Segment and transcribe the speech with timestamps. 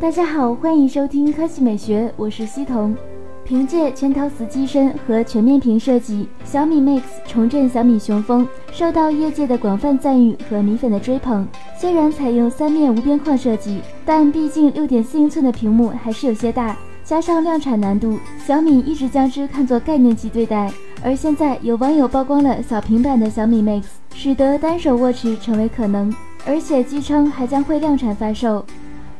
[0.00, 2.94] 大家好，欢迎收听科技美学，我是西彤。
[3.44, 11.46] 凭借全陶瓷机身和全面屏设计，小米 Mix 重振小米雄风，受到业界的广泛赞誉和米粉的追捧。
[11.78, 20.70] 虽然采用三面无边框设计，但毕竟六点四英寸的屏幕还是有些大，加上量产难度，小米一直将之看作概念机对待。
[21.02, 26.12] 而现在有网友曝光了小平板的小米 Mix，使得单手握持成为可能，
[26.44, 28.64] 而且据称还将会量产发售。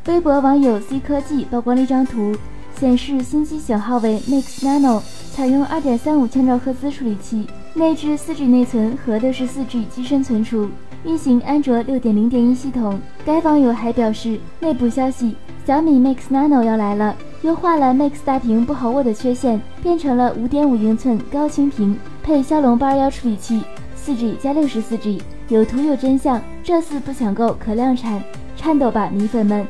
[0.07, 2.35] 微博网友 C 科技曝光了一张图。
[2.81, 5.01] 显示新机型号为 Mix Nano，
[5.33, 10.69] 采用二点三五千兆赫兹处理器，内置 4G 内存和 64G 机身存储，
[11.05, 12.99] 运行安卓6.0.1系统。
[13.25, 23.63] 该网友还表示，内部消息，小米 Mix Nano 要来了，优化了 Mix 大屏不好握的缺陷，变成了5.5英寸高清屏，配骁龙821处理器
[23.97, 28.21] ，4G 加 64G，有图有真相，这次不抢购可量产，
[28.57, 29.65] 颤抖吧米粉们！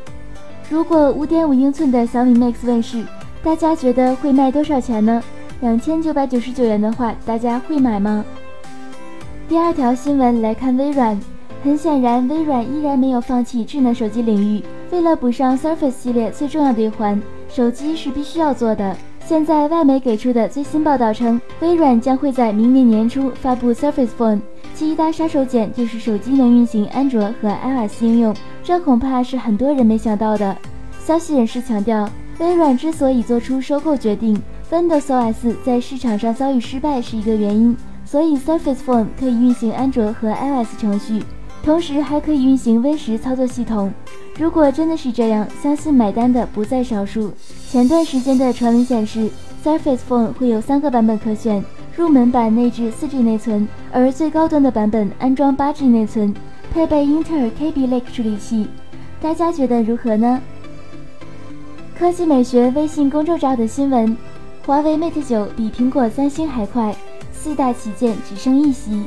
[0.70, 3.04] 如果五点五英寸的小米 Max 问世，
[3.43, 5.23] 大家觉得会卖多少钱呢？
[5.60, 8.24] 两千九百九十九元的话，大家会买吗？
[9.46, 11.20] 第二条新闻来看微软，
[11.62, 14.62] 很显然，微软依然没有放弃智能手机领域。
[14.90, 18.96] 为了补上 Surface 系列最重要的一环，手机是必须要做的。
[19.24, 24.40] 现在外媒给出的最新报道称，微软将会在明年年初发布 Surface Phone，
[24.74, 28.34] 其一大杀手锏就是手机能运行安卓和 iOS 应用。
[28.62, 30.56] 这恐怕是很多人没想到的。
[30.98, 32.08] 消息人士强调，
[32.40, 34.36] 微软之所以做出收购决定
[34.70, 41.22] ，Windows OS 在市场上遭遇失败是一个原因，所以 Surface Phone 可以运行安卓和 iOS 程序，
[41.62, 43.92] 同时还可以运行 Win 十操作系统。
[44.36, 47.30] 如果真的是这样，相信买单的不在少数。
[47.70, 49.28] 前段时间的传闻显示
[49.64, 51.64] ，Surface Phone 会有三个版本可选，
[51.96, 56.34] 入门版内置 4G 内存，而最高端的版本安装 8G 内存。
[56.73, 58.66] 配备英特尔 Kaby Lake 处理器，
[59.20, 60.40] 大家觉得如何呢？
[61.96, 64.16] 科技美学微信公众号的新闻：
[64.66, 66.92] 华为 Mate 九比苹果、三星还快，
[67.32, 69.04] 四大旗舰只剩一席。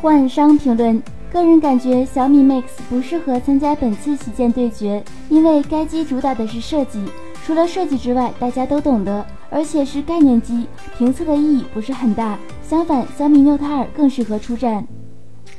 [0.00, 7.04] 换商评论：个人感觉小米 Max 不适合参加本次旗舰对决，因为该机主打的是设计，
[7.44, 10.66] 除了设计之外，大家都懂得，而且是概念机，
[10.96, 12.38] 评测的意义不是很大。
[12.62, 14.86] 相反，小米 Note 2更适合出战。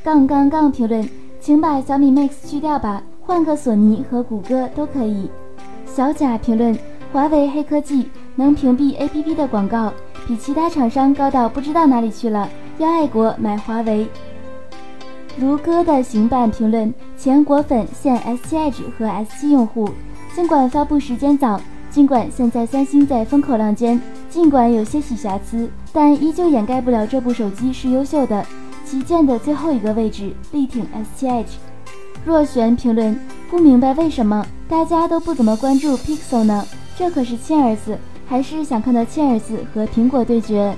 [0.03, 1.07] 杠杠杠评论，
[1.39, 5.29] 请把小米 Max 去掉吧，换个索尼和谷歌都可以。
[5.85, 6.77] 小贾评论，
[7.11, 8.05] 华为黑科技
[8.35, 9.91] 能屏蔽 APP 的广告，
[10.27, 12.47] 比其他厂商高到不知道哪里去了。
[12.77, 14.07] 要爱国买华为。
[15.37, 19.89] 如歌的行版评论，前果粉现 S7 Edge 和 S7 用户，
[20.35, 28.45] 尽管发布时间早，尽管现在三星在风口浪尖，尽管有些许瑕疵，但依旧掩盖不了这部手机是优秀的。
[28.85, 30.85] 旗舰的最后一个位置，力挺
[31.17, 31.53] S7 Edge。
[32.25, 33.19] 若璇评论
[33.49, 36.65] 不明白为什么大家都不怎么关注 Pixel 呢？
[36.97, 40.75] 这可是亲儿子，还是想看到亲儿子和苹果对决？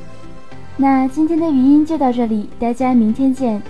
[0.78, 3.62] 那今天的语音就到这里，大家明天见。